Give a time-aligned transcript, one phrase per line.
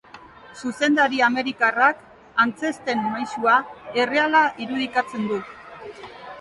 [0.61, 2.01] Zuzendari amerikarrak,
[2.45, 3.61] antzezten maisua,
[4.05, 5.43] erreala irudikatzen du.